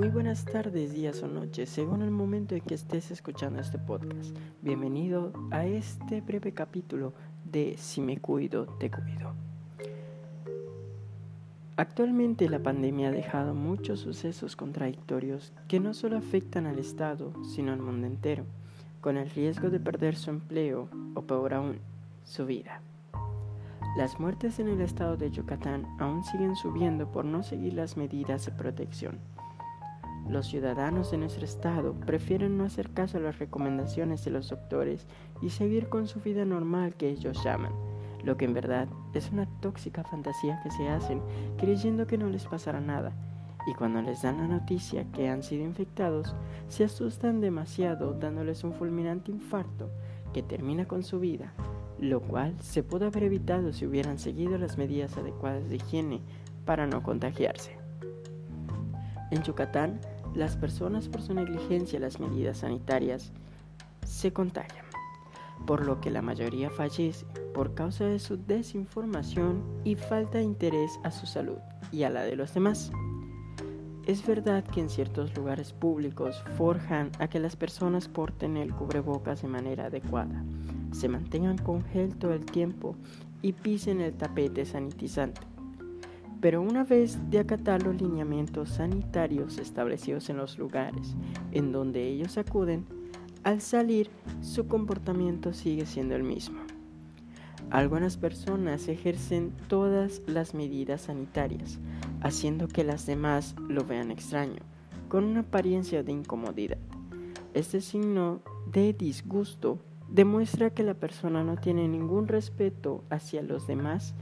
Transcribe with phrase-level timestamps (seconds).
[0.00, 4.34] Muy buenas tardes, días o noches, según el momento en que estés escuchando este podcast.
[4.62, 7.12] Bienvenido a este breve capítulo
[7.44, 9.34] de Si me cuido, te cuido.
[11.76, 17.70] Actualmente la pandemia ha dejado muchos sucesos contradictorios que no solo afectan al Estado, sino
[17.70, 18.46] al mundo entero,
[19.02, 21.78] con el riesgo de perder su empleo o peor aún,
[22.24, 22.80] su vida.
[23.98, 28.46] Las muertes en el estado de Yucatán aún siguen subiendo por no seguir las medidas
[28.46, 29.18] de protección.
[30.30, 35.08] Los ciudadanos de nuestro estado prefieren no hacer caso a las recomendaciones de los doctores
[35.42, 37.72] y seguir con su vida normal que ellos llaman,
[38.22, 41.20] lo que en verdad es una tóxica fantasía que se hacen
[41.58, 43.12] creyendo que no les pasará nada,
[43.66, 46.36] y cuando les dan la noticia que han sido infectados,
[46.68, 49.90] se asustan demasiado dándoles un fulminante infarto
[50.32, 51.52] que termina con su vida
[51.98, 56.22] lo cual se pudo haber evitado si hubieran seguido las medidas adecuadas de higiene
[56.64, 57.76] para no contagiarse.
[59.30, 60.00] En Yucatán,
[60.34, 63.32] las personas por su negligencia a las medidas sanitarias
[64.04, 64.84] se contagian,
[65.66, 70.98] por lo que la mayoría fallece por causa de su desinformación y falta de interés
[71.04, 71.58] a su salud
[71.92, 72.90] y a la de los demás.
[74.06, 79.42] Es verdad que en ciertos lugares públicos forjan a que las personas porten el cubrebocas
[79.42, 80.44] de manera adecuada,
[80.92, 82.96] se mantengan con gel todo el tiempo
[83.42, 85.40] y pisen el tapete sanitizante.
[86.40, 91.14] Pero una vez de acatar los lineamientos sanitarios establecidos en los lugares
[91.52, 92.86] en donde ellos acuden,
[93.44, 94.10] al salir
[94.40, 96.60] su comportamiento sigue siendo el mismo.
[97.70, 101.78] Algunas personas ejercen todas las medidas sanitarias,
[102.20, 104.60] haciendo que las demás lo vean extraño,
[105.08, 106.78] con una apariencia de incomodidad.
[107.54, 108.40] Este signo
[108.72, 114.14] de disgusto demuestra que la persona no tiene ningún respeto hacia los demás,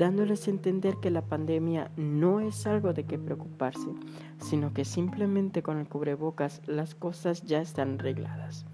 [0.00, 3.90] dándoles a entender que la pandemia no es algo de que preocuparse,
[4.38, 8.64] sino que simplemente con el cubrebocas las cosas ya están arregladas.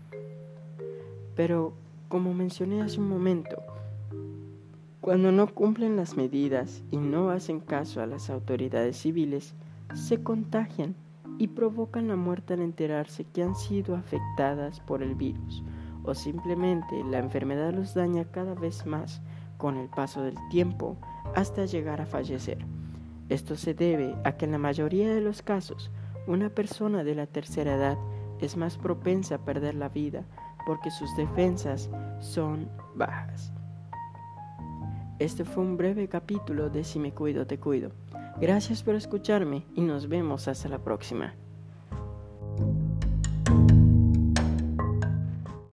[1.35, 1.73] Pero,
[2.09, 3.57] como mencioné hace un momento,
[5.01, 9.57] cuando no cumplen las medidas y no hacen caso a las autoridades civiles,
[9.95, 10.95] se contagian
[11.39, 15.65] y provocan la muerte al enterarse que han sido afectadas por el virus
[16.05, 19.21] o simplemente la enfermedad los daña cada vez más
[19.57, 20.97] con el paso del tiempo
[21.35, 22.59] hasta llegar a fallecer.
[23.29, 25.91] Esto se debe a que en la mayoría de los casos
[26.27, 27.99] una persona de la tercera edad
[28.41, 30.25] es más propensa a perder la vida
[30.67, 31.91] porque sus defensas
[32.21, 33.53] son bajas.
[35.19, 37.93] Este fue un breve capítulo de Si me cuido, te cuido.
[38.39, 41.35] Gracias por escucharme y nos vemos hasta la próxima.